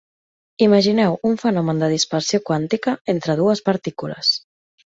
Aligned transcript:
Imagineu 0.67 1.17
un 1.31 1.37
fenomen 1.43 1.83
de 1.85 1.91
dispersió 1.93 2.41
quàntica 2.49 2.97
entre 3.17 3.39
dues 3.43 3.65
partícules. 3.71 4.35